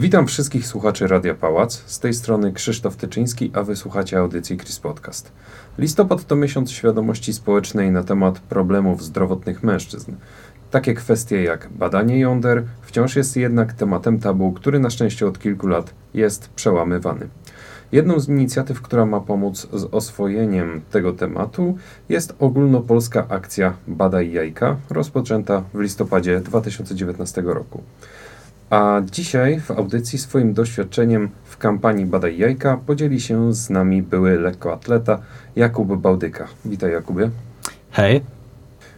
Witam 0.00 0.26
wszystkich 0.26 0.66
słuchaczy 0.66 1.06
Radia 1.06 1.34
Pałac. 1.34 1.82
Z 1.86 2.00
tej 2.00 2.14
strony 2.14 2.52
Krzysztof 2.52 2.96
Tyczyński, 2.96 3.50
a 3.54 3.62
wysłuchacie 3.62 4.18
audycji 4.18 4.58
Chris 4.58 4.78
Podcast. 4.78 5.32
Listopad 5.78 6.26
to 6.26 6.36
miesiąc 6.36 6.70
świadomości 6.70 7.32
społecznej 7.32 7.90
na 7.90 8.04
temat 8.04 8.38
problemów 8.40 9.04
zdrowotnych 9.04 9.62
mężczyzn. 9.62 10.12
Takie 10.70 10.94
kwestie 10.94 11.42
jak 11.42 11.68
badanie 11.70 12.18
jąder 12.18 12.64
wciąż 12.82 13.16
jest 13.16 13.36
jednak 13.36 13.72
tematem 13.72 14.18
tabu, 14.18 14.52
który 14.52 14.78
na 14.78 14.90
szczęście 14.90 15.26
od 15.26 15.38
kilku 15.38 15.66
lat 15.66 15.94
jest 16.14 16.48
przełamywany. 16.48 17.28
Jedną 17.92 18.20
z 18.20 18.28
inicjatyw, 18.28 18.82
która 18.82 19.06
ma 19.06 19.20
pomóc 19.20 19.68
z 19.72 19.84
oswojeniem 19.94 20.80
tego 20.90 21.12
tematu, 21.12 21.78
jest 22.08 22.34
ogólnopolska 22.38 23.26
akcja 23.28 23.74
Badaj 23.88 24.32
Jajka, 24.32 24.76
rozpoczęta 24.90 25.62
w 25.74 25.80
listopadzie 25.80 26.40
2019 26.40 27.42
roku. 27.42 27.82
A 28.70 29.00
dzisiaj 29.12 29.60
w 29.60 29.70
audycji 29.70 30.18
swoim 30.18 30.54
doświadczeniem 30.54 31.28
w 31.44 31.56
kampanii 31.56 32.06
Badaj 32.06 32.38
Jajka 32.38 32.78
podzieli 32.86 33.20
się 33.20 33.54
z 33.54 33.70
nami 33.70 34.02
były 34.02 34.38
lekkoatleta 34.38 35.18
Jakub 35.56 35.96
Bałdyka. 35.96 36.46
Witaj 36.64 36.92
Jakubie. 36.92 37.30
Hej. 37.90 38.22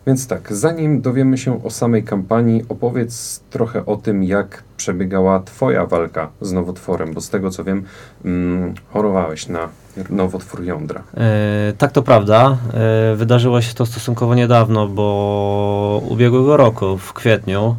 Więc 0.06 0.26
tak, 0.26 0.52
zanim 0.52 1.00
dowiemy 1.00 1.38
się 1.38 1.64
o 1.64 1.70
samej 1.70 2.04
kampanii, 2.04 2.64
opowiedz 2.68 3.40
trochę 3.50 3.86
o 3.86 3.96
tym, 3.96 4.24
jak 4.24 4.62
przebiegała 4.76 5.40
Twoja 5.40 5.86
walka 5.86 6.28
z 6.40 6.52
nowotworem, 6.52 7.14
bo 7.14 7.20
z 7.20 7.30
tego 7.30 7.50
co 7.50 7.64
wiem, 7.64 7.82
mm, 8.24 8.74
chorowałeś 8.92 9.48
na 9.48 9.68
nowotwór 10.10 10.64
jądra. 10.64 11.02
E, 11.16 11.72
tak, 11.78 11.92
to 11.92 12.02
prawda. 12.02 12.56
E, 12.74 13.16
wydarzyło 13.16 13.60
się 13.60 13.74
to 13.74 13.86
stosunkowo 13.86 14.34
niedawno, 14.34 14.88
bo 14.88 16.02
ubiegłego 16.08 16.56
roku, 16.56 16.98
w 16.98 17.12
kwietniu, 17.12 17.76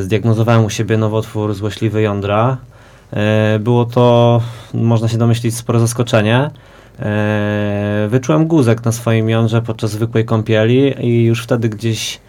zdiagnozowałem 0.00 0.64
u 0.64 0.70
siebie 0.70 0.96
nowotwór 0.96 1.54
złośliwy 1.54 2.02
jądra. 2.02 2.56
E, 3.12 3.58
było 3.58 3.84
to, 3.84 4.40
można 4.74 5.08
się 5.08 5.18
domyślić, 5.18 5.56
spore 5.56 5.80
zaskoczenie. 5.80 6.50
E, 6.98 8.06
wyczułem 8.10 8.46
guzek 8.46 8.84
na 8.84 8.92
swoim 8.92 9.28
jądrze 9.28 9.62
podczas 9.62 9.90
zwykłej 9.90 10.24
kąpieli 10.24 11.06
i 11.06 11.24
już 11.24 11.42
wtedy 11.42 11.68
gdzieś 11.68 12.20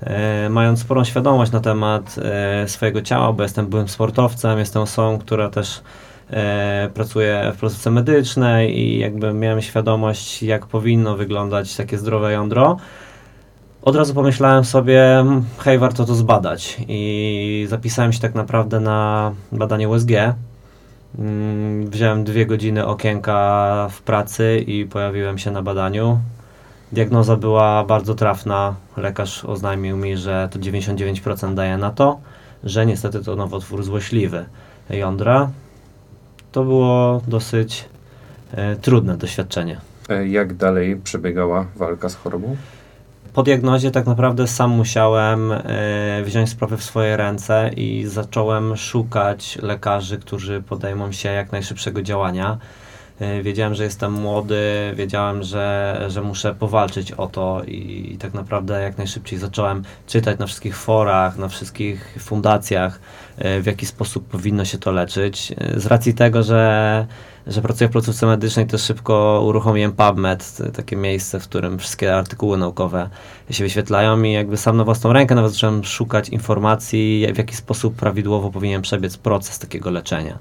e, 0.00 0.48
mając 0.48 0.80
sporą 0.80 1.04
świadomość 1.04 1.52
na 1.52 1.60
temat 1.60 2.16
e, 2.18 2.68
swojego 2.68 3.02
ciała, 3.02 3.32
bo 3.32 3.42
jestem 3.42 3.66
byłym 3.66 3.88
sportowcem, 3.88 4.58
jestem 4.58 4.82
osobą, 4.82 5.18
która 5.18 5.50
też 5.50 5.80
e, 6.30 6.90
pracuje 6.94 7.52
w 7.54 7.60
placówce 7.60 7.90
medycznej 7.90 8.78
i 8.78 8.98
jakby 8.98 9.32
miałem 9.34 9.62
świadomość, 9.62 10.42
jak 10.42 10.66
powinno 10.66 11.16
wyglądać 11.16 11.76
takie 11.76 11.98
zdrowe 11.98 12.32
jądro. 12.32 12.76
Od 13.88 13.96
razu 13.96 14.14
pomyślałem 14.14 14.64
sobie, 14.64 15.24
hej, 15.58 15.78
warto 15.78 16.04
to 16.04 16.14
zbadać 16.14 16.76
i 16.88 17.66
zapisałem 17.68 18.12
się 18.12 18.20
tak 18.20 18.34
naprawdę 18.34 18.80
na 18.80 19.32
badanie 19.52 19.88
USG, 19.88 20.10
Mm, 21.18 21.90
wziąłem 21.90 22.24
dwie 22.24 22.46
godziny 22.46 22.86
okienka 22.86 23.88
w 23.90 24.02
pracy 24.02 24.64
i 24.66 24.84
pojawiłem 24.86 25.38
się 25.38 25.50
na 25.50 25.62
badaniu. 25.62 26.18
Diagnoza 26.92 27.36
była 27.36 27.84
bardzo 27.84 28.14
trafna. 28.14 28.74
Lekarz 28.96 29.44
oznajmił 29.44 29.96
mi, 29.96 30.16
że 30.16 30.48
to 30.52 30.58
99% 30.58 31.54
daje 31.54 31.78
na 31.78 31.90
to, 31.90 32.20
że 32.64 32.86
niestety 32.86 33.24
to 33.24 33.36
nowotwór 33.36 33.82
złośliwy 33.82 34.44
jądra. 34.90 35.50
To 36.52 36.64
było 36.64 37.20
dosyć 37.28 37.84
e, 38.52 38.76
trudne 38.76 39.16
doświadczenie. 39.16 39.80
E, 40.08 40.28
Jak 40.28 40.54
dalej 40.54 40.96
przebiegała 40.96 41.66
walka 41.76 42.08
z 42.08 42.14
chorobą? 42.14 42.56
Po 43.38 43.42
diagnozie 43.42 43.90
tak 43.90 44.06
naprawdę 44.06 44.46
sam 44.46 44.70
musiałem 44.70 45.52
e, 45.52 46.22
wziąć 46.24 46.50
sprawę 46.50 46.76
w 46.76 46.84
swoje 46.84 47.16
ręce 47.16 47.70
i 47.76 48.04
zacząłem 48.06 48.76
szukać 48.76 49.58
lekarzy, 49.62 50.18
którzy 50.18 50.62
podejmą 50.62 51.12
się 51.12 51.28
jak 51.28 51.52
najszybszego 51.52 52.02
działania. 52.02 52.58
E, 53.20 53.42
wiedziałem, 53.42 53.74
że 53.74 53.84
jestem 53.84 54.12
młody, 54.12 54.92
wiedziałem, 54.94 55.42
że, 55.42 56.04
że 56.08 56.22
muszę 56.22 56.54
powalczyć 56.54 57.12
o 57.12 57.26
to 57.26 57.62
i, 57.66 58.10
i 58.14 58.18
tak 58.18 58.34
naprawdę 58.34 58.82
jak 58.82 58.98
najszybciej 58.98 59.38
zacząłem 59.38 59.82
czytać 60.06 60.38
na 60.38 60.46
wszystkich 60.46 60.76
forach, 60.76 61.38
na 61.38 61.48
wszystkich 61.48 62.16
fundacjach, 62.18 63.00
e, 63.38 63.60
w 63.60 63.66
jaki 63.66 63.86
sposób 63.86 64.28
powinno 64.28 64.64
się 64.64 64.78
to 64.78 64.92
leczyć. 64.92 65.52
E, 65.56 65.80
z 65.80 65.86
racji 65.86 66.14
tego, 66.14 66.42
że 66.42 67.06
że 67.48 67.62
pracuję 67.62 67.88
w 67.88 67.92
placówce 67.92 68.26
medycznej, 68.26 68.66
to 68.66 68.78
szybko 68.78 69.42
uruchomiłem 69.46 69.92
PubMed, 69.92 70.58
takie 70.76 70.96
miejsce, 70.96 71.40
w 71.40 71.42
którym 71.42 71.78
wszystkie 71.78 72.16
artykuły 72.16 72.58
naukowe 72.58 73.08
się 73.50 73.64
wyświetlają 73.64 74.22
i 74.22 74.32
jakby 74.32 74.56
sam 74.56 74.76
na 74.76 74.84
własną 74.84 75.12
rękę 75.12 75.34
nawet 75.34 75.52
zacząłem 75.52 75.84
szukać 75.84 76.28
informacji, 76.28 77.26
w 77.34 77.38
jaki 77.38 77.56
sposób 77.56 77.96
prawidłowo 77.96 78.50
powinien 78.50 78.82
przebiec 78.82 79.16
proces 79.16 79.58
takiego 79.58 79.90
leczenia. 79.90 80.38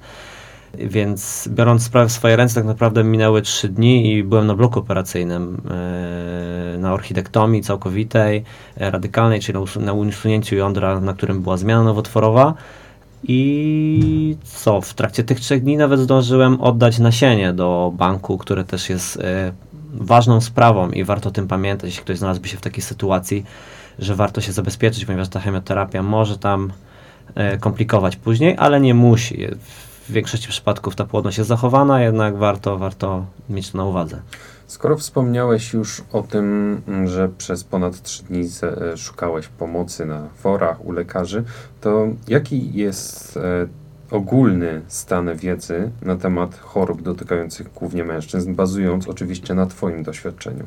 Więc 0.77 1.49
biorąc 1.51 1.83
sprawę 1.83 2.09
w 2.09 2.11
swoje 2.11 2.35
ręce, 2.35 2.55
tak 2.55 2.65
naprawdę 2.65 3.03
minęły 3.03 3.41
trzy 3.41 3.69
dni 3.69 4.13
i 4.13 4.23
byłem 4.23 4.47
na 4.47 4.55
bloku 4.55 4.79
operacyjnym 4.79 5.61
yy, 6.73 6.79
na 6.79 6.93
orchidektomii 6.93 7.61
całkowitej, 7.61 8.43
e, 8.77 8.91
radykalnej, 8.91 9.39
czyli 9.39 9.53
na, 9.53 9.59
usu 9.59 9.79
na 9.81 9.93
usunięciu 9.93 10.55
jądra, 10.55 10.99
na 10.99 11.13
którym 11.13 11.41
była 11.41 11.57
zmiana 11.57 11.83
nowotworowa. 11.83 12.53
I 13.23 14.37
co? 14.43 14.81
W 14.81 14.93
trakcie 14.93 15.23
tych 15.23 15.39
trzech 15.39 15.63
dni 15.63 15.77
nawet 15.77 15.99
zdążyłem 15.99 16.61
oddać 16.61 16.99
nasienie 16.99 17.53
do 17.53 17.93
banku, 17.95 18.37
które 18.37 18.63
też 18.63 18.89
jest 18.89 19.17
e, 19.17 19.51
ważną 19.93 20.41
sprawą 20.41 20.91
i 20.91 21.03
warto 21.03 21.29
o 21.29 21.31
tym 21.31 21.47
pamiętać, 21.47 21.89
jeśli 21.89 22.03
ktoś 22.03 22.17
znalazłby 22.17 22.47
się 22.47 22.57
w 22.57 22.61
takiej 22.61 22.83
sytuacji, 22.83 23.45
że 23.99 24.15
warto 24.15 24.41
się 24.41 24.51
zabezpieczyć, 24.51 25.05
ponieważ 25.05 25.29
ta 25.29 25.39
chemioterapia 25.39 26.03
może 26.03 26.37
tam 26.37 26.71
e, 27.35 27.57
komplikować 27.57 28.15
później, 28.15 28.55
ale 28.59 28.81
nie 28.81 28.93
musi. 28.93 29.47
W 30.09 30.11
większości 30.11 30.47
przypadków 30.47 30.95
ta 30.95 31.05
płodność 31.05 31.37
jest 31.37 31.47
zachowana, 31.47 32.01
jednak 32.01 32.37
warto, 32.37 32.77
warto 32.77 33.25
mieć 33.49 33.71
to 33.71 33.77
na 33.77 33.85
uwadze. 33.85 34.21
Skoro 34.67 34.97
wspomniałeś 34.97 35.73
już 35.73 36.03
o 36.11 36.21
tym, 36.21 36.81
że 37.05 37.29
przez 37.29 37.63
ponad 37.63 38.01
trzy 38.01 38.23
dni 38.23 38.49
e, 38.63 38.97
szukałeś 38.97 39.47
pomocy 39.47 40.05
na 40.05 40.27
forach 40.35 40.85
u 40.85 40.91
lekarzy, 40.91 41.43
to 41.81 42.07
jaki 42.27 42.73
jest 42.73 43.37
e, 43.37 43.67
ogólny 44.11 44.81
stan 44.87 45.35
wiedzy 45.35 45.91
na 46.01 46.15
temat 46.15 46.59
chorób 46.59 47.01
dotykających 47.01 47.73
głównie 47.73 48.03
mężczyzn, 48.03 48.55
bazując 48.55 49.07
oczywiście 49.07 49.53
na 49.53 49.65
Twoim 49.65 50.03
doświadczeniu? 50.03 50.65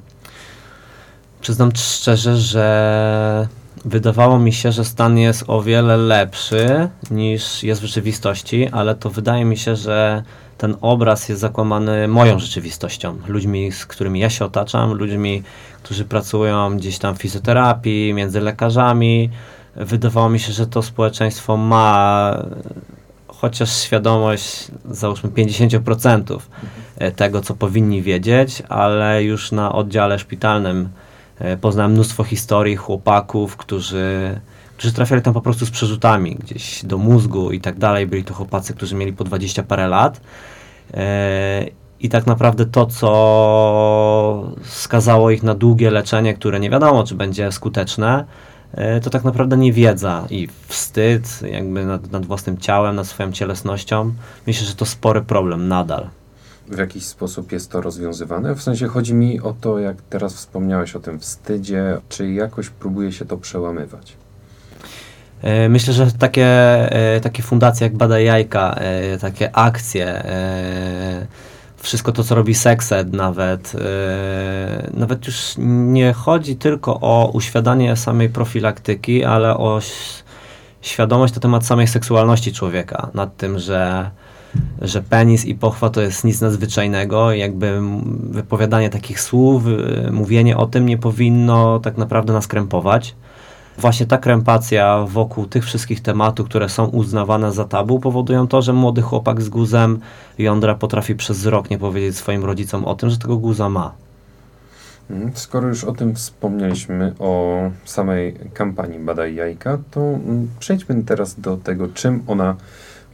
Przyznam 1.41 1.71
szczerze, 1.75 2.37
że 2.37 3.49
wydawało 3.85 4.39
mi 4.39 4.53
się, 4.53 4.73
że 4.73 4.85
stan 4.85 5.19
jest 5.19 5.45
o 5.47 5.63
wiele 5.63 5.97
lepszy 5.97 6.89
niż 7.11 7.63
jest 7.63 7.81
w 7.81 7.85
rzeczywistości, 7.85 8.69
ale 8.69 8.95
to 8.95 9.11
wydaje 9.11 9.45
mi 9.45 9.57
się, 9.57 9.77
że 9.77 10.23
ten 10.59 10.77
obraz 10.81 11.29
jest 11.29 11.41
zakłamany 11.41 12.09
moją 12.09 12.39
rzeczywistością, 12.39 13.19
ludźmi, 13.27 13.73
z 13.73 13.87
którymi 13.87 14.21
ja 14.21 14.31
się 14.31 14.45
otaczam, 14.45 14.93
ludźmi, 14.93 15.43
którzy 15.83 16.05
pracują 16.05 16.77
gdzieś 16.77 16.99
tam 16.99 17.15
w 17.15 17.19
fizjoterapii, 17.19 18.15
między 18.15 18.41
lekarzami. 18.41 19.31
Wydawało 19.77 20.29
mi 20.29 20.39
się, 20.39 20.53
że 20.53 20.67
to 20.67 20.83
społeczeństwo 20.83 21.57
ma 21.57 22.37
chociaż 23.29 23.77
świadomość, 23.77 24.69
załóżmy 24.91 25.31
50% 25.31 26.39
tego, 27.17 27.41
co 27.41 27.55
powinni 27.55 28.03
wiedzieć, 28.03 28.63
ale 28.69 29.25
już 29.25 29.53
na 29.53 29.73
oddziale 29.73 30.19
szpitalnym 30.19 30.89
e, 30.89 31.10
poznałem 31.61 31.93
mnóstwo 31.93 32.25
historii 32.25 32.77
chłopaków, 32.77 33.57
którzy 33.57 34.41
którzy 34.81 34.95
trafiali 34.95 35.23
tam 35.23 35.35
po 35.35 35.41
prostu 35.41 35.67
z 35.67 35.71
przerzutami 35.71 36.37
gdzieś 36.37 36.85
do 36.85 36.99
mózgu 36.99 37.53
i 37.53 37.61
tak 37.61 37.79
dalej. 37.79 38.07
Byli 38.07 38.25
to 38.25 38.35
chłopacy, 38.35 38.75
którzy 38.75 38.95
mieli 38.95 39.13
po 39.13 39.25
20 39.25 39.63
parę 39.63 39.89
lat. 39.89 40.21
E, 40.95 41.67
I 42.01 42.09
tak 42.09 42.27
naprawdę 42.27 42.67
to, 42.67 42.87
co 42.87 44.53
skazało 44.63 45.31
ich 45.31 45.43
na 45.43 45.55
długie 45.55 45.91
leczenie, 45.91 46.35
które 46.35 46.61
nie 46.61 46.71
wiadomo, 46.71 47.05
czy 47.05 47.15
będzie 47.15 47.53
skuteczne, 47.53 48.25
e, 48.73 49.01
to 49.01 49.11
tak 49.11 49.25
naprawdę 49.25 49.57
nie 49.57 49.73
wiedza 49.73 50.27
i 50.31 50.49
wstyd 50.67 51.43
jakby 51.43 51.87
nad, 51.87 52.11
nad 52.11 52.27
własnym 52.27 52.59
ciałem, 52.59 52.97
nad 52.97 53.07
swoją 53.07 53.33
cielesnością. 53.33 54.13
Myślę, 54.47 54.67
że 54.67 54.75
to 54.75 54.87
spory 54.87 55.23
problem 55.23 55.69
nadal 55.69 56.09
w 56.71 56.79
jakiś 56.79 57.07
sposób 57.07 57.53
jest 57.53 57.71
to 57.71 57.81
rozwiązywane? 57.81 58.55
W 58.55 58.63
sensie 58.63 58.87
chodzi 58.87 59.15
mi 59.15 59.41
o 59.41 59.55
to, 59.61 59.79
jak 59.79 59.97
teraz 60.03 60.35
wspomniałeś 60.35 60.97
o 60.97 61.01
tym 61.01 61.21
wstydzie, 61.21 62.01
czy 62.09 62.33
jakoś 62.33 62.69
próbuje 62.69 63.13
się 63.13 63.25
to 63.25 63.37
przełamywać? 63.37 64.17
E, 65.43 65.69
myślę, 65.69 65.95
że 65.95 66.13
takie, 66.13 66.47
e, 67.17 67.21
takie 67.21 67.43
fundacje 67.43 67.87
jak 67.87 67.97
Bada 67.97 68.19
Jajka, 68.19 68.75
e, 68.75 69.19
takie 69.19 69.57
akcje, 69.57 70.23
wszystko 71.77 72.13
to, 72.13 72.25
co 72.25 72.35
robi 72.35 72.55
Sexed 72.55 73.13
nawet, 73.13 73.73
nawet 74.95 75.27
już 75.27 75.55
nie 75.59 76.13
chodzi 76.13 76.57
tylko 76.57 77.01
o 77.01 77.31
uświadanie 77.35 77.97
samej 77.97 78.29
profilaktyki, 78.29 79.25
ale 79.25 79.57
o 79.57 79.81
świadomość 80.81 81.35
na 81.35 81.41
temat 81.41 81.67
samej 81.67 81.87
seksualności 81.87 82.53
człowieka, 82.53 83.09
nad 83.15 83.37
tym, 83.37 83.59
że, 83.59 84.11
że 84.83 85.03
penis 85.03 85.45
i 85.45 85.55
pochwa 85.55 85.91
to 85.91 86.01
jest 86.01 86.25
nic 86.25 86.41
nadzwyczajnego, 86.41 87.33
jakby 87.33 87.81
wypowiadanie 88.31 88.91
takich 88.91 89.21
słów, 89.21 89.63
mówienie 90.11 90.57
o 90.57 90.67
tym 90.67 90.87
nie 90.87 90.99
powinno 90.99 91.79
tak 91.79 91.97
naprawdę 91.97 92.33
nas 92.33 92.47
krępować 92.47 93.15
Właśnie 93.81 94.07
ta 94.07 94.19
krępacja 94.19 95.05
wokół 95.09 95.47
tych 95.47 95.65
wszystkich 95.65 96.01
tematów, 96.01 96.49
które 96.49 96.69
są 96.69 96.87
uznawane 96.87 97.53
za 97.53 97.65
tabu, 97.65 98.01
powodują 98.01 98.49
to, 98.49 98.63
że 98.63 98.73
młody 98.73 99.03
chłopak 99.03 99.43
z 99.43 99.49
guzem 99.49 100.01
jądra 100.39 100.75
potrafi 100.75 101.15
przez 101.15 101.47
rok 101.47 101.71
nie 101.71 101.79
powiedzieć 101.79 102.17
swoim 102.17 102.45
rodzicom 102.45 102.85
o 102.85 102.95
tym, 102.95 103.11
że 103.11 103.19
tego 103.19 103.37
guza 103.37 103.69
ma. 103.69 103.93
Mhm. 105.11 105.31
Skoro 105.35 105.69
już 105.69 105.85
o 105.85 105.93
tym 105.93 106.15
wspomnieliśmy, 106.15 107.13
o 107.19 107.61
samej 107.85 108.35
kampanii 108.55 108.99
Badaj 108.99 109.35
Jajka, 109.35 109.79
to 109.91 110.01
mm, 110.01 110.49
przejdźmy 110.59 111.05
teraz 111.05 111.41
do 111.41 111.57
tego, 111.57 111.89
czym 111.89 112.23
ona 112.27 112.57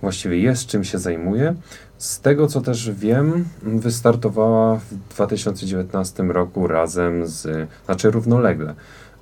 właściwie 0.01 0.39
jest, 0.39 0.67
czym 0.67 0.85
się 0.85 0.99
zajmuje. 0.99 1.55
Z 1.99 2.21
tego 2.21 2.47
co 2.47 2.61
też 2.61 2.91
wiem, 2.91 3.45
wystartowała 3.63 4.77
w 4.77 4.95
2019 5.15 6.23
roku 6.23 6.67
razem 6.67 7.27
z, 7.27 7.69
znaczy 7.85 8.11
równolegle 8.11 8.75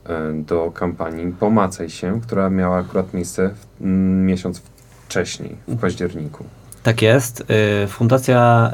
e, 0.06 0.32
do 0.32 0.70
kampanii 0.70 1.34
Pomacaj 1.40 1.90
się, 1.90 2.20
która 2.20 2.50
miała 2.50 2.78
akurat 2.78 3.14
miejsce 3.14 3.50
w, 3.50 3.84
miesiąc 4.24 4.62
wcześniej, 5.06 5.56
w 5.68 5.80
październiku. 5.80 6.44
Tak 6.82 7.02
jest. 7.02 7.44
Y, 7.84 7.86
Fundacja 7.88 8.70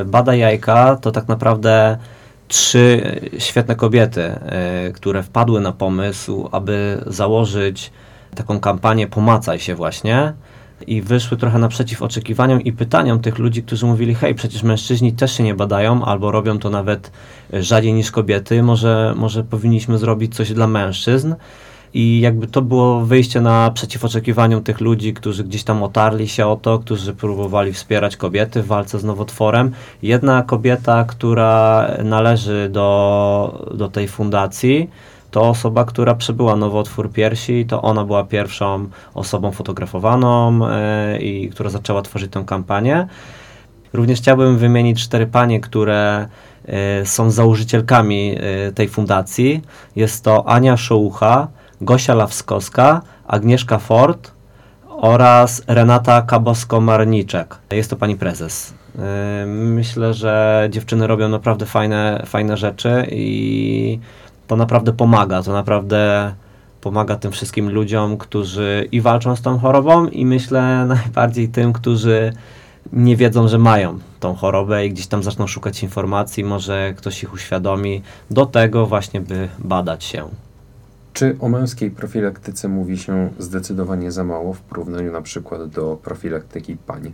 y, 0.00 0.04
Bada 0.04 0.34
Jajka 0.34 0.96
to 0.96 1.10
tak 1.10 1.28
naprawdę 1.28 1.98
trzy 2.48 3.20
świetne 3.38 3.76
kobiety, 3.76 4.30
które 4.94 5.22
wpadły 5.22 5.60
na 5.60 5.72
pomysł, 5.72 6.48
aby 6.52 7.04
założyć 7.06 7.92
taką 8.34 8.60
kampanię 8.60 9.06
Pomacaj 9.06 9.58
się 9.58 9.74
właśnie 9.74 10.32
i 10.86 11.02
wyszły 11.02 11.36
trochę 11.36 11.58
naprzeciw 11.58 12.02
oczekiwaniom 12.02 12.60
i 12.60 12.72
pytaniom 12.72 13.20
tych 13.20 13.38
ludzi, 13.38 13.62
którzy 13.62 13.86
mówili, 13.86 14.14
hej, 14.14 14.34
przecież 14.34 14.62
mężczyźni 14.62 15.12
też 15.12 15.36
się 15.36 15.44
nie 15.44 15.54
badają, 15.54 16.04
albo 16.04 16.30
robią 16.30 16.58
to 16.58 16.70
nawet 16.70 17.10
rzadziej 17.52 17.92
niż 17.92 18.10
kobiety, 18.10 18.62
może, 18.62 19.14
może 19.16 19.44
powinniśmy 19.44 19.98
zrobić 19.98 20.34
coś 20.34 20.52
dla 20.52 20.66
mężczyzn. 20.66 21.34
I 21.94 22.20
jakby 22.20 22.46
to 22.46 22.62
było 22.62 23.00
wyjście 23.00 23.40
naprzeciw 23.40 24.04
oczekiwaniom 24.04 24.62
tych 24.62 24.80
ludzi, 24.80 25.14
którzy 25.14 25.44
gdzieś 25.44 25.64
tam 25.64 25.82
otarli 25.82 26.28
się 26.28 26.46
o 26.46 26.56
to, 26.56 26.78
którzy 26.78 27.14
próbowali 27.14 27.72
wspierać 27.72 28.16
kobiety 28.16 28.62
w 28.62 28.66
walce 28.66 28.98
z 28.98 29.04
nowotworem. 29.04 29.70
Jedna 30.02 30.42
kobieta, 30.42 31.04
która 31.04 31.86
należy 32.04 32.68
do, 32.72 33.68
do 33.74 33.88
tej 33.88 34.08
fundacji, 34.08 34.90
to 35.30 35.48
osoba, 35.48 35.84
która 35.84 36.14
przebyła 36.14 36.56
nowotwór 36.56 37.12
piersi, 37.12 37.66
to 37.66 37.82
ona 37.82 38.04
była 38.04 38.24
pierwszą 38.24 38.88
osobą 39.14 39.50
fotografowaną 39.50 40.66
e, 40.68 41.18
i 41.18 41.50
która 41.50 41.70
zaczęła 41.70 42.02
tworzyć 42.02 42.32
tę 42.32 42.44
kampanię. 42.46 43.06
Również 43.92 44.18
chciałbym 44.18 44.58
wymienić 44.58 45.04
cztery 45.04 45.26
panie, 45.26 45.60
które 45.60 46.28
e, 46.66 47.06
są 47.06 47.30
założycielkami 47.30 48.36
e, 48.36 48.72
tej 48.72 48.88
fundacji. 48.88 49.62
Jest 49.96 50.24
to 50.24 50.48
Ania 50.48 50.76
Szołucha, 50.76 51.48
Gosia 51.80 52.14
Lawskowska, 52.14 53.02
Agnieszka 53.26 53.78
Ford 53.78 54.30
oraz 54.88 55.62
Renata 55.66 56.22
Kabosko-Marniczek. 56.22 57.46
Jest 57.70 57.90
to 57.90 57.96
pani 57.96 58.16
prezes. 58.16 58.74
Myślę, 59.46 60.14
że 60.14 60.68
dziewczyny 60.70 61.06
robią 61.06 61.28
naprawdę 61.28 61.66
fajne, 61.66 62.22
fajne 62.26 62.56
rzeczy 62.56 63.06
i 63.10 63.98
to 64.50 64.56
naprawdę 64.56 64.92
pomaga. 64.92 65.42
To 65.42 65.52
naprawdę 65.52 66.32
pomaga 66.80 67.16
tym 67.16 67.32
wszystkim 67.32 67.70
ludziom, 67.70 68.16
którzy 68.16 68.88
i 68.92 69.00
walczą 69.00 69.36
z 69.36 69.42
tą 69.42 69.58
chorobą, 69.58 70.06
i 70.06 70.26
myślę 70.26 70.62
najbardziej 70.96 71.48
tym, 71.48 71.72
którzy 71.72 72.32
nie 72.92 73.16
wiedzą, 73.16 73.48
że 73.48 73.58
mają 73.58 73.98
tą 74.20 74.34
chorobę 74.34 74.86
i 74.86 74.90
gdzieś 74.90 75.06
tam 75.06 75.22
zaczną 75.22 75.46
szukać 75.46 75.82
informacji, 75.82 76.44
może 76.44 76.94
ktoś 76.96 77.22
ich 77.22 77.32
uświadomi 77.32 78.02
do 78.30 78.46
tego 78.46 78.86
właśnie, 78.86 79.20
by 79.20 79.48
badać 79.58 80.04
się. 80.04 80.28
Czy 81.12 81.36
o 81.40 81.48
męskiej 81.48 81.90
profilaktyce 81.90 82.68
mówi 82.68 82.98
się 82.98 83.30
zdecydowanie 83.38 84.12
za 84.12 84.24
mało 84.24 84.52
w 84.52 84.60
porównaniu 84.60 85.12
na 85.12 85.22
przykład 85.22 85.68
do 85.68 85.98
profilaktyki 86.02 86.76
pań? 86.76 87.12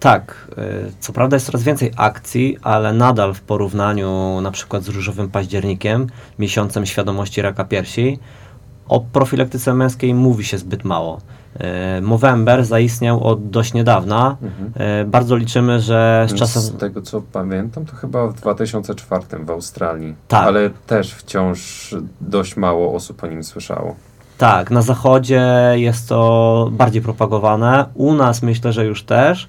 Tak, 0.00 0.48
y, 0.58 0.92
co 1.00 1.12
prawda 1.12 1.36
jest 1.36 1.46
coraz 1.46 1.62
więcej 1.62 1.92
akcji, 1.96 2.56
ale 2.62 2.92
nadal 2.92 3.34
w 3.34 3.40
porównaniu 3.40 4.40
na 4.42 4.50
przykład 4.50 4.82
z 4.82 4.88
różowym 4.88 5.28
październikiem, 5.30 6.06
miesiącem 6.38 6.86
świadomości 6.86 7.42
raka 7.42 7.64
piersi, 7.64 8.18
o 8.88 9.00
profilaktyce 9.00 9.74
męskiej 9.74 10.14
mówi 10.14 10.44
się 10.44 10.58
zbyt 10.58 10.84
mało. 10.84 11.20
Y, 11.98 12.02
Movember 12.02 12.64
zaistniał 12.64 13.24
od 13.24 13.50
dość 13.50 13.74
niedawna. 13.74 14.36
Mhm. 14.42 15.00
Y, 15.00 15.04
Bardzo 15.04 15.36
liczymy, 15.36 15.80
że 15.80 16.26
z 16.30 16.34
czasem. 16.34 16.62
Z 16.62 16.78
tego 16.78 17.02
co 17.02 17.22
pamiętam, 17.32 17.84
to 17.84 17.96
chyba 17.96 18.26
w 18.26 18.34
2004 18.34 19.44
w 19.44 19.50
Australii. 19.50 20.14
Tak. 20.28 20.46
Ale 20.46 20.70
też 20.86 21.14
wciąż 21.14 21.94
dość 22.20 22.56
mało 22.56 22.94
osób 22.94 23.24
o 23.24 23.26
nim 23.26 23.44
słyszało. 23.44 23.94
Tak, 24.38 24.70
na 24.70 24.82
zachodzie 24.82 25.44
jest 25.74 26.08
to 26.08 26.68
bardziej 26.72 27.02
propagowane. 27.02 27.84
U 27.94 28.14
nas 28.14 28.42
myślę, 28.42 28.72
że 28.72 28.84
już 28.84 29.02
też, 29.02 29.48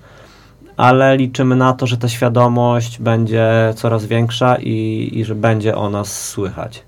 ale 0.82 1.18
liczymy 1.18 1.56
na 1.56 1.74
to, 1.74 1.88
że 1.88 1.98
ta 1.98 2.10
świadomość 2.10 3.00
będzie 3.00 3.74
coraz 3.76 4.06
większa 4.06 4.56
i, 4.56 5.10
i 5.14 5.26
że 5.26 5.36
będzie 5.36 5.76
o 5.76 5.90
nas 5.90 6.30
słychać. 6.30 6.84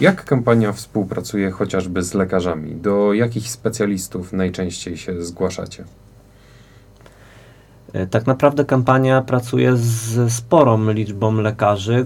Jak 0.00 0.24
kampania 0.24 0.72
współpracuje 0.72 1.50
chociażby 1.50 2.02
z 2.02 2.14
lekarzami? 2.14 2.74
Do 2.74 3.12
jakich 3.12 3.50
specjalistów 3.50 4.32
najczęściej 4.32 4.96
się 4.96 5.22
zgłaszacie? 5.22 5.84
E, 7.92 8.06
Tak 8.06 8.26
naprawdę 8.26 8.64
kampania 8.64 9.22
pracuje 9.22 9.76
z 9.76 10.32
sporą 10.32 10.90
liczbą 10.90 11.34
lekarzy, 11.34 12.04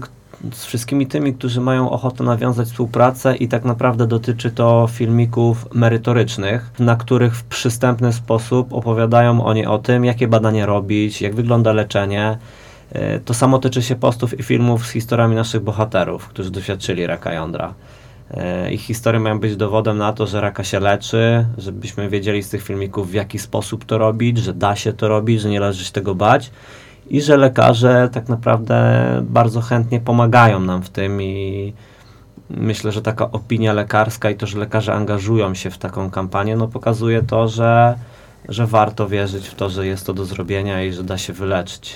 z 0.53 0.65
wszystkimi 0.65 1.07
tymi, 1.07 1.33
którzy 1.33 1.61
mają 1.61 1.89
ochotę 1.89 2.23
nawiązać 2.23 2.67
współpracę 2.67 3.35
i 3.35 3.47
tak 3.47 3.65
naprawdę 3.65 4.07
dotyczy 4.07 4.51
to 4.51 4.87
filmików 4.91 5.73
merytorycznych, 5.73 6.71
na 6.79 6.95
których 6.95 7.35
w 7.35 7.43
przystępny 7.43 8.13
sposób 8.13 8.73
opowiadają 8.73 9.45
oni 9.45 9.65
o 9.65 9.77
tym, 9.77 10.05
jakie 10.05 10.27
badania 10.27 10.65
robić, 10.65 11.21
jak 11.21 11.35
wygląda 11.35 11.73
leczenie. 11.73 12.37
E, 12.91 13.19
To 13.19 13.33
samo 13.33 13.59
tyczy 13.59 13.81
się 13.81 13.95
postów 13.95 14.39
i 14.39 14.43
filmów 14.43 14.87
z 14.87 14.91
historiami 14.91 15.35
naszych 15.35 15.61
bohaterów, 15.63 16.27
którzy 16.27 16.51
doświadczyli 16.51 17.07
raka 17.07 17.33
jądra. 17.33 17.73
E, 18.31 18.73
Ich 18.73 18.81
historie 18.81 19.19
mają 19.19 19.39
być 19.39 19.55
dowodem 19.55 19.97
na 19.97 20.13
to, 20.13 20.27
że 20.27 20.41
raka 20.41 20.63
się 20.63 20.79
leczy, 20.79 21.45
żebyśmy 21.57 22.09
wiedzieli 22.09 22.43
z 22.43 22.49
tych 22.49 22.63
filmików, 22.63 23.11
w 23.11 23.13
jaki 23.13 23.39
sposób 23.39 23.85
to 23.85 23.97
robić, 23.97 24.37
że 24.37 24.53
da 24.53 24.75
się 24.75 24.93
to 24.93 25.07
robić, 25.07 25.41
że 25.41 25.49
nie 25.49 25.59
należy 25.59 25.85
się 25.85 25.91
tego 25.91 26.15
bać 26.15 26.51
i 27.09 27.21
że 27.21 27.37
lekarze 27.37 28.09
tak 28.11 28.29
naprawdę 28.29 29.05
bardzo 29.21 29.61
chętnie 29.61 29.99
pomagają 29.99 30.59
nam 30.59 30.83
w 30.83 30.89
tym 30.89 31.21
i 31.21 31.73
myślę, 32.49 32.91
że 32.91 33.01
taka 33.01 33.31
opinia 33.31 33.73
lekarska 33.73 34.29
i 34.29 34.35
to, 34.35 34.47
że 34.47 34.59
lekarze 34.59 34.93
angażują 34.93 35.55
się 35.55 35.69
w 35.69 35.77
taką 35.77 36.09
kampanię, 36.09 36.55
no 36.55 36.67
pokazuje 36.67 37.23
to, 37.23 37.47
że, 37.47 37.95
że 38.49 38.67
warto 38.67 39.07
wierzyć 39.07 39.47
w 39.47 39.55
to, 39.55 39.69
że 39.69 39.87
jest 39.87 40.05
to 40.05 40.13
do 40.13 40.25
zrobienia 40.25 40.83
i 40.83 40.93
że 40.93 41.03
da 41.03 41.17
się 41.17 41.33
wyleczyć. 41.33 41.95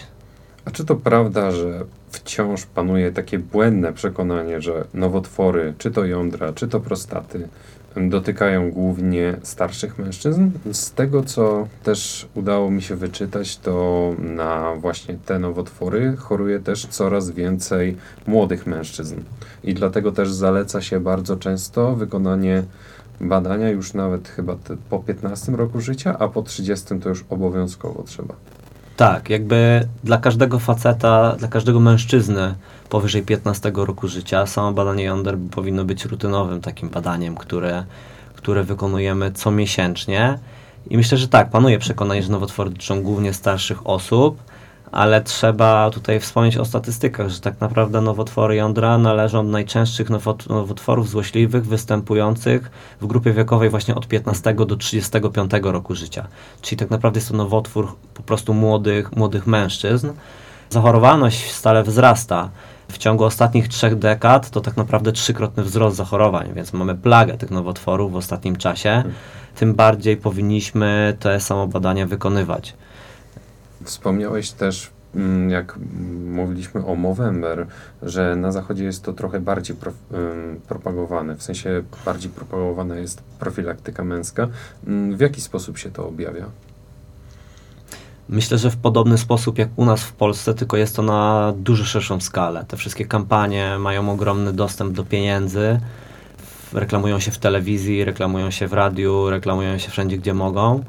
A 0.65 0.71
czy 0.71 0.85
to 0.85 0.95
prawda, 0.95 1.51
że 1.51 1.85
wciąż 2.11 2.65
panuje 2.65 3.11
takie 3.11 3.39
błędne 3.39 3.93
przekonanie, 3.93 4.61
że 4.61 4.85
nowotwory, 4.93 5.73
czy 5.77 5.91
to 5.91 6.05
jądra, 6.05 6.53
czy 6.53 6.67
to 6.67 6.79
prostaty, 6.79 7.47
dotykają 7.95 8.71
głównie 8.71 9.37
starszych 9.43 9.99
mężczyzn? 9.99 10.49
Z 10.71 10.91
tego, 10.91 11.23
co 11.23 11.67
też 11.83 12.27
udało 12.35 12.71
mi 12.71 12.81
się 12.81 12.95
wyczytać, 12.95 13.57
to 13.57 14.13
na 14.19 14.75
właśnie 14.75 15.17
te 15.25 15.39
nowotwory 15.39 16.15
choruje 16.17 16.59
też 16.59 16.85
coraz 16.85 17.31
więcej 17.31 17.97
młodych 18.27 18.67
mężczyzn. 18.67 19.15
I 19.63 19.73
dlatego 19.73 20.11
też 20.11 20.31
zaleca 20.31 20.81
się 20.81 20.99
bardzo 20.99 21.37
często 21.37 21.95
wykonanie 21.95 22.63
badania 23.21 23.69
już 23.69 23.93
nawet 23.93 24.27
chyba 24.27 24.55
po 24.89 24.99
15 24.99 25.51
roku 25.51 25.81
życia, 25.81 26.15
a 26.19 26.27
po 26.27 26.41
30 26.41 26.99
to 26.99 27.09
już 27.09 27.25
obowiązkowo 27.29 28.03
trzeba. 28.03 28.35
Tak, 28.99 29.29
jakby 29.29 29.87
dla 30.03 30.17
każdego 30.17 30.59
faceta, 30.59 31.35
dla 31.35 31.47
każdego 31.47 31.79
mężczyzny 31.79 32.55
powyżej 32.89 33.23
15 33.23 33.71
roku 33.75 34.07
życia 34.07 34.45
samo 34.45 34.71
badanie 34.71 35.03
jąder 35.03 35.37
powinno 35.51 35.85
być 35.85 36.05
rutynowym 36.05 36.61
takim 36.61 36.89
badaniem, 36.89 37.35
które, 37.35 37.85
które 38.35 38.63
wykonujemy 38.63 39.31
comiesięcznie. 39.31 40.39
I 40.89 40.97
myślę, 40.97 41.17
że 41.17 41.27
tak, 41.27 41.49
panuje 41.49 41.79
przekonanie, 41.79 42.23
że 42.23 42.31
nowotwory 42.31 42.69
dotyczą 42.69 43.03
głównie 43.03 43.33
starszych 43.33 43.87
osób, 43.87 44.43
ale 44.91 45.21
trzeba 45.21 45.89
tutaj 45.89 46.19
wspomnieć 46.19 46.57
o 46.57 46.65
statystykach, 46.65 47.29
że 47.29 47.39
tak 47.39 47.61
naprawdę 47.61 48.01
nowotwory 48.01 48.55
jądra 48.55 48.97
należą 48.97 49.45
do 49.45 49.51
najczęstszych 49.51 50.09
nowot- 50.09 50.49
nowotworów 50.49 51.09
złośliwych 51.09 51.65
występujących 51.65 52.71
w 53.01 53.07
grupie 53.07 53.33
wiekowej 53.33 53.69
właśnie 53.69 53.95
od 53.95 54.07
15 54.07 54.53
do 54.53 54.75
35 54.75 55.51
roku 55.63 55.95
życia. 55.95 56.27
Czyli 56.61 56.79
tak 56.79 56.89
naprawdę 56.89 57.17
jest 57.17 57.29
to 57.29 57.37
nowotwór 57.37 57.95
po 58.13 58.23
prostu 58.23 58.53
młodych, 58.53 59.15
młodych 59.15 59.47
mężczyzn. 59.47 60.09
Zachorowalność 60.69 61.51
stale 61.51 61.83
wzrasta. 61.83 62.49
W 62.91 62.97
ciągu 62.97 63.23
ostatnich 63.23 63.67
trzech 63.67 63.95
dekad 63.95 64.49
to 64.49 64.61
tak 64.61 64.77
naprawdę 64.77 65.11
trzykrotny 65.11 65.63
wzrost 65.63 65.97
zachorowań, 65.97 66.49
więc 66.53 66.73
mamy 66.73 66.95
plagę 66.95 67.37
tych 67.37 67.51
nowotworów 67.51 68.11
w 68.11 68.15
ostatnim 68.15 68.55
czasie. 68.55 69.03
Tym 69.55 69.73
bardziej 69.73 70.17
powinniśmy 70.17 71.17
te 71.19 71.39
samo 71.39 71.67
badania 71.67 72.07
wykonywać. 72.07 72.73
Wspomniałeś 73.89 74.51
też 74.51 74.91
mm, 75.15 75.49
jak 75.49 75.77
mm, 75.77 76.33
mówiliśmy 76.33 76.85
o 76.85 76.95
Movember, 76.95 77.67
że 78.01 78.35
na 78.35 78.51
zachodzie 78.51 78.83
jest 78.83 79.03
to 79.03 79.13
trochę 79.13 79.39
bardziej 79.39 79.75
pro, 79.75 79.91
propagowane, 80.67 81.35
w 81.35 81.43
sensie 81.43 81.83
bardziej 82.05 82.31
propagowana 82.31 82.95
jest 82.95 83.21
profilaktyka 83.39 84.03
męska. 84.03 84.47
Ym, 84.87 85.17
w 85.17 85.19
jaki 85.19 85.41
sposób 85.41 85.77
się 85.77 85.91
to 85.91 86.07
objawia? 86.07 86.45
Myślę, 88.29 88.57
że 88.57 88.71
w 88.71 88.77
podobny 88.77 89.17
sposób 89.17 89.57
jak 89.57 89.69
u 89.75 89.85
nas 89.85 90.03
w 90.03 90.13
Polsce, 90.13 90.53
tylko 90.53 90.77
jest 90.77 90.95
to 90.95 91.01
na 91.01 91.53
dużo 91.57 91.85
szerszą 91.85 92.21
skalę. 92.21 92.65
Te 92.67 92.77
wszystkie 92.77 93.05
kampanie 93.05 93.77
mają 93.79 94.11
ogromny 94.11 94.53
dostęp 94.53 94.93
do 94.93 95.05
pieniędzy, 95.05 95.79
reklamują 96.73 97.19
się 97.19 97.31
w 97.31 97.37
telewizji, 97.37 98.05
reklamują 98.05 98.51
się 98.51 98.67
w 98.67 98.73
radiu, 98.73 99.29
reklamują 99.29 99.77
się 99.77 99.91
wszędzie, 99.91 100.17
gdzie 100.17 100.33
mogą. 100.33 100.83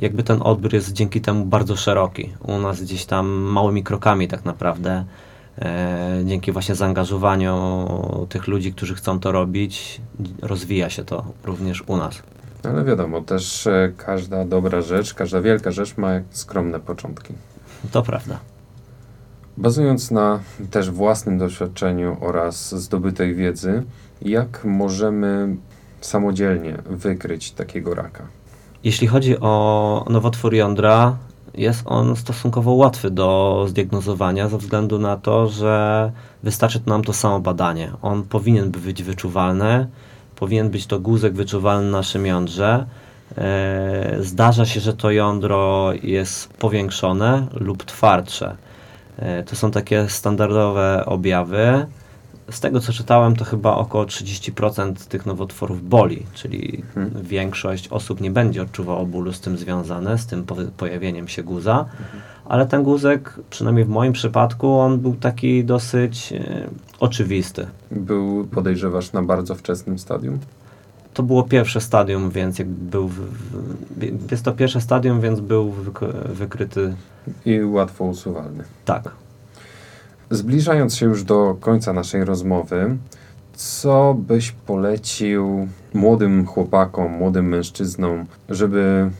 Jakby 0.00 0.22
ten 0.22 0.42
odbiór 0.42 0.74
jest 0.74 0.92
dzięki 0.92 1.20
temu 1.20 1.44
bardzo 1.44 1.76
szeroki. 1.76 2.32
U 2.42 2.58
nas 2.58 2.82
gdzieś 2.82 3.06
tam 3.06 3.26
małymi 3.28 3.82
krokami 3.82 4.28
tak 4.28 4.44
naprawdę, 4.44 5.04
e, 5.58 6.22
dzięki 6.24 6.52
właśnie 6.52 6.74
zaangażowaniu 6.74 7.86
tych 8.28 8.46
ludzi, 8.46 8.72
którzy 8.72 8.94
chcą 8.94 9.20
to 9.20 9.32
robić, 9.32 10.00
rozwija 10.42 10.90
się 10.90 11.04
to 11.04 11.24
również 11.44 11.82
u 11.86 11.96
nas. 11.96 12.22
Ale 12.64 12.84
wiadomo, 12.84 13.20
też 13.20 13.66
e, 13.66 13.92
każda 13.96 14.44
dobra 14.44 14.80
rzecz, 14.80 15.14
każda 15.14 15.40
wielka 15.40 15.70
rzecz 15.70 15.96
ma 15.96 16.10
skromne 16.30 16.80
początki. 16.80 17.34
To 17.92 18.02
prawda. 18.02 18.38
Bazując 19.56 20.10
na 20.10 20.40
też 20.70 20.90
własnym 20.90 21.38
doświadczeniu 21.38 22.16
oraz 22.20 22.74
zdobytej 22.74 23.34
wiedzy, 23.34 23.82
jak 24.22 24.64
możemy 24.64 25.56
samodzielnie 26.00 26.78
wykryć 26.86 27.52
takiego 27.52 27.94
raka? 27.94 28.26
Jeśli 28.84 29.06
chodzi 29.06 29.40
o 29.40 30.04
nowotwór 30.10 30.54
jądra, 30.54 31.16
jest 31.54 31.82
on 31.86 32.16
stosunkowo 32.16 32.72
łatwy 32.72 33.10
do 33.10 33.64
zdiagnozowania 33.68 34.48
ze 34.48 34.58
względu 34.58 34.98
na 34.98 35.16
to, 35.16 35.48
że 35.48 36.12
wystarczy 36.42 36.80
nam 36.86 37.04
to 37.04 37.12
samo 37.12 37.40
badanie. 37.40 37.92
On 38.02 38.22
powinien 38.22 38.70
być 38.70 39.02
wyczuwalny, 39.02 39.86
powinien 40.36 40.70
być 40.70 40.86
to 40.86 41.00
guzek 41.00 41.34
wyczuwalny 41.34 41.90
na 41.90 41.98
naszym 41.98 42.26
jądrze. 42.26 42.86
E, 43.38 44.16
zdarza 44.20 44.66
się, 44.66 44.80
że 44.80 44.94
to 44.94 45.10
jądro 45.10 45.92
jest 46.02 46.54
powiększone 46.54 47.46
lub 47.54 47.84
twardsze. 47.84 48.56
E, 49.18 49.42
to 49.42 49.56
są 49.56 49.70
takie 49.70 50.08
standardowe 50.08 51.02
objawy. 51.06 51.86
Z 52.50 52.60
tego 52.60 52.80
co 52.80 52.92
czytałem, 52.92 53.36
to 53.36 53.44
chyba 53.44 53.76
około 53.76 54.04
30% 54.04 54.94
tych 54.94 55.26
nowotworów 55.26 55.88
boli, 55.88 56.26
czyli 56.34 56.82
hmm. 56.94 57.22
większość 57.22 57.88
osób 57.88 58.20
nie 58.20 58.30
będzie 58.30 58.62
odczuwała 58.62 59.04
bólu 59.04 59.32
z 59.32 59.40
tym 59.40 59.58
związane, 59.58 60.18
z 60.18 60.26
tym 60.26 60.44
pojawieniem 60.76 61.28
się 61.28 61.42
guza, 61.42 61.74
hmm. 61.74 62.22
ale 62.44 62.66
ten 62.66 62.82
guzek, 62.82 63.40
przynajmniej 63.50 63.84
w 63.84 63.88
moim 63.88 64.12
przypadku, 64.12 64.78
on 64.78 64.98
był 64.98 65.14
taki 65.14 65.64
dosyć 65.64 66.32
e, 66.32 66.68
oczywisty. 67.00 67.66
Był, 67.90 68.44
podejrzewasz, 68.44 69.12
na 69.12 69.22
bardzo 69.22 69.54
wczesnym 69.54 69.98
stadium? 69.98 70.38
To 71.14 71.22
było 71.22 71.42
pierwsze 71.42 71.80
stadium, 71.80 72.30
więc 72.30 72.58
jakby 72.58 72.90
był. 72.90 73.08
W, 73.08 73.14
w, 73.14 74.30
jest 74.30 74.44
to 74.44 74.52
pierwsze 74.52 74.80
stadium, 74.80 75.20
więc 75.20 75.40
był 75.40 75.74
wykryty. 76.26 76.94
I 77.46 77.64
łatwo 77.64 78.04
usuwalny. 78.04 78.64
Tak. 78.84 79.23
Zbliżając 80.34 80.96
się 80.96 81.06
już 81.06 81.24
do 81.24 81.56
końca 81.60 81.92
naszej 81.92 82.24
rozmowy, 82.24 82.96
co 83.52 84.14
byś 84.18 84.52
polecił 84.52 85.68
młodym 85.92 86.46
chłopakom, 86.46 87.12
młodym 87.12 87.48
mężczyznom, 87.48 88.26
żeby 88.48 89.10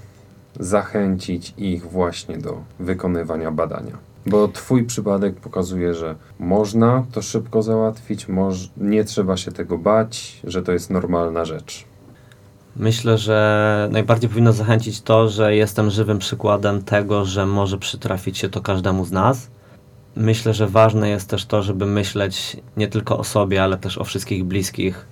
zachęcić 0.60 1.54
ich 1.56 1.90
właśnie 1.90 2.38
do 2.38 2.62
wykonywania 2.80 3.50
badania? 3.50 3.98
Bo 4.26 4.48
Twój 4.48 4.84
przypadek 4.84 5.34
pokazuje, 5.34 5.94
że 5.94 6.14
można 6.38 7.04
to 7.12 7.22
szybko 7.22 7.62
załatwić, 7.62 8.28
moż, 8.28 8.70
nie 8.76 9.04
trzeba 9.04 9.36
się 9.36 9.52
tego 9.52 9.78
bać, 9.78 10.40
że 10.44 10.62
to 10.62 10.72
jest 10.72 10.90
normalna 10.90 11.44
rzecz. 11.44 11.84
Myślę, 12.76 13.18
że 13.18 13.88
najbardziej 13.92 14.30
powinno 14.30 14.52
zachęcić 14.52 15.00
to, 15.00 15.28
że 15.28 15.56
jestem 15.56 15.90
żywym 15.90 16.18
przykładem 16.18 16.82
tego, 16.82 17.24
że 17.24 17.46
może 17.46 17.78
przytrafić 17.78 18.38
się 18.38 18.48
to 18.48 18.60
każdemu 18.60 19.04
z 19.04 19.12
nas 19.12 19.53
myślę, 20.16 20.54
że 20.54 20.66
ważne 20.68 21.08
jest 21.08 21.28
też 21.28 21.46
to, 21.46 21.62
żeby 21.62 21.86
myśleć 21.86 22.56
nie 22.76 22.88
tylko 22.88 23.18
o 23.18 23.24
sobie, 23.24 23.62
ale 23.62 23.76
też 23.76 23.98
o 23.98 24.04
wszystkich 24.04 24.44
bliskich, 24.44 25.06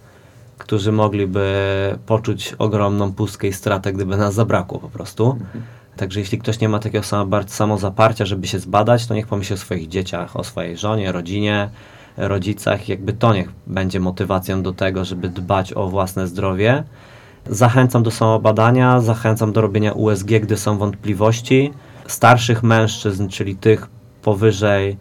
którzy 0.59 0.92
mogliby 0.92 1.99
poczuć 2.06 2.54
ogromną 2.59 3.12
pustkę 3.12 3.49
i 3.49 3.52
stratę, 3.52 3.92
gdyby 3.92 4.16
nas 4.16 4.35
zabrakło 4.35 4.78
po 4.78 4.88
prostu. 4.88 5.30
Mhm. 5.40 5.64
Także 5.97 6.21
jeśli 6.21 6.38
ktoś 6.38 6.61
nie 6.61 6.68
ma 6.68 6.78
takiego 6.78 7.04
samozaparcia, 7.47 8.26
żeby 8.26 8.47
się 8.47 8.59
zbadać, 8.59 9.06
to 9.06 9.14
niech 9.14 9.26
pomyśli 9.26 9.54
o 9.54 9.59
swoich 9.59 9.88
dzieciach, 9.88 10.37
o 10.37 10.44
swojej 10.44 10.76
żonie, 10.76 11.12
rodzinie, 11.12 11.71
rodzicach. 12.16 12.88
Jakby 12.88 13.12
to 13.12 13.35
niech 13.35 13.49
będzie 13.66 14.00
motywacją 14.00 14.62
do 14.62 14.73
tego, 14.73 15.04
żeby 15.04 15.28
dbać 15.28 15.73
o 15.73 15.88
własne 15.88 16.26
zdrowie. 16.26 16.85
Zachęcam 17.47 18.02
do 18.02 18.11
samobadania, 18.11 19.00
zachęcam 19.00 19.52
do 19.52 19.61
robienia 19.61 19.92
USG, 19.92 20.28
gdy 20.28 20.56
są 20.56 20.78
wątpliwości. 20.78 21.73
Starszych 22.06 22.62
mężczyzn, 22.62 23.28
czyli 23.28 23.56
tych 23.56 23.88
powyżej 24.22 24.96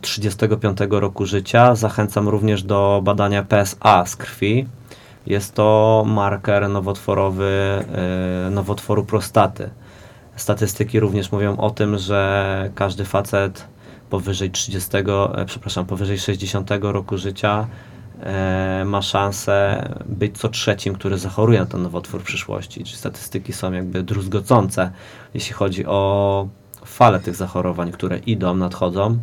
35 0.00 0.80
e, 0.80 0.86
roku 0.90 1.26
życia. 1.26 1.74
Zachęcam 1.74 2.28
również 2.28 2.62
do 2.62 3.00
badania 3.04 3.42
PSA 3.42 4.06
z 4.06 4.16
krwi. 4.16 4.66
Jest 5.26 5.54
to 5.54 6.04
marker 6.06 6.68
nowotworowy 6.68 7.84
e, 8.46 8.50
nowotworu 8.50 9.04
prostaty. 9.04 9.70
Statystyki 10.36 11.00
również 11.00 11.32
mówią 11.32 11.56
o 11.56 11.70
tym, 11.70 11.98
że 11.98 12.70
każdy 12.74 13.04
facet 13.04 13.66
powyżej 14.10 14.50
30, 14.50 14.90
e, 14.96 15.44
przepraszam, 15.46 15.86
powyżej 15.86 16.18
60 16.18 16.70
roku 16.80 17.18
życia 17.18 17.66
ma 18.84 19.02
szansę 19.02 19.88
być 20.06 20.38
co 20.38 20.48
trzecim, 20.48 20.94
który 20.94 21.18
zachoruje 21.18 21.60
na 21.60 21.66
ten 21.66 21.82
nowotwór 21.82 22.20
w 22.20 22.24
przyszłości. 22.24 22.84
Czyli 22.84 22.96
statystyki 22.96 23.52
są 23.52 23.72
jakby 23.72 24.02
druzgocące, 24.02 24.90
jeśli 25.34 25.52
chodzi 25.52 25.86
o 25.86 26.48
fale 26.84 27.20
tych 27.20 27.34
zachorowań, 27.34 27.92
które 27.92 28.18
idą, 28.18 28.54
nadchodzą. 28.54 29.18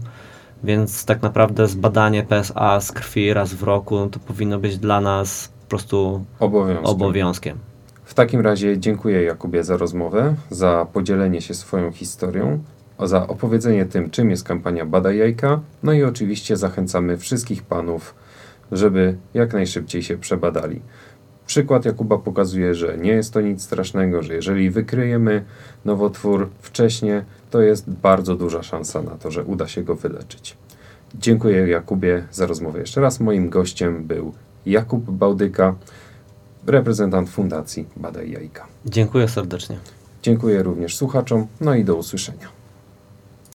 Więc 0.64 1.06
tak 1.06 1.22
naprawdę 1.22 1.68
zbadanie 1.68 2.24
PSA 2.24 2.82
z 2.82 2.92
krwi 2.92 3.34
raz 3.34 3.54
w 3.54 3.64
roku 3.64 4.10
to 4.12 4.20
powinno 4.20 4.60
być 4.60 4.78
dla 4.78 5.02
nas 5.02 5.52
po 5.62 5.70
prostu 5.70 6.26
obowiązkiem. 6.40 6.86
obowiązkiem. 6.86 7.58
W 8.04 8.14
takim 8.14 8.42
razie 8.42 8.80
dziękuję 8.80 9.24
Jakubie 9.24 9.64
za 9.64 9.78
rozmowę, 9.78 10.36
za 10.50 10.88
podzielenie 10.94 11.42
się 11.42 11.54
swoją 11.54 11.92
historią, 11.92 12.64
za 13.00 13.28
opowiedzenie 13.28 13.86
tym, 13.86 14.10
czym 14.10 14.30
jest 14.30 14.44
kampania 14.44 14.86
Badaj 14.86 15.18
Jajka. 15.18 15.60
No 15.84 15.94
i 15.94 16.04
oczywiście 16.04 16.58
zachęcamy 16.58 17.18
wszystkich 17.18 17.64
panów, 17.64 18.16
żeby 18.72 19.18
jak 19.34 19.54
najszybciej 19.54 20.04
się 20.04 20.18
przebadali. 20.18 20.82
Przykład 21.48 21.86
Jakuba 21.86 22.18
pokazuje, 22.18 22.76
że 22.76 22.98
nie 22.98 23.12
jest 23.12 23.34
to 23.34 23.42
nic 23.42 23.64
strasznego, 23.64 24.24
że 24.24 24.34
jeżeli 24.34 24.70
wykryjemy 24.70 25.44
nowotwór 25.86 26.50
wcześniej, 26.62 27.22
to 27.52 27.62
jest 27.62 27.90
bardzo 27.90 28.36
duża 28.36 28.64
szansa 28.64 29.02
na 29.02 29.12
to, 29.12 29.32
że 29.32 29.44
uda 29.44 29.68
się 29.68 29.84
go 29.84 29.96
wyleczyć. 29.96 30.58
Dziękuję 31.16 31.68
Jakubie 31.68 32.24
za 32.32 32.46
rozmowę 32.46 32.80
jeszcze 32.80 33.02
raz. 33.02 33.20
Moim 33.20 33.50
gościem 33.50 34.04
był 34.04 34.34
Jakub 34.66 35.12
Bałdyka, 35.12 35.76
reprezentant 36.68 37.30
Fundacji 37.30 37.86
Badaj 37.96 38.32
Jajka. 38.32 38.66
Dziękuję 38.86 39.28
serdecznie. 39.28 39.78
Dziękuję 40.24 40.64
również 40.64 40.96
słuchaczom, 40.96 41.48
no 41.62 41.76
i 41.76 41.84
do 41.84 41.96
usłyszenia. 41.96 42.55